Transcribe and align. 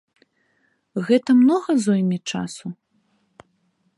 Гэта 1.09 1.29
многа 1.41 1.71
зойме 1.85 2.17
часу? 2.33 2.67